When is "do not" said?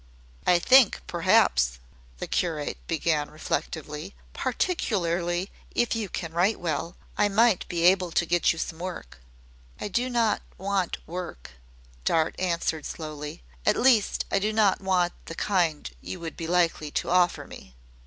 9.89-10.41, 14.39-14.81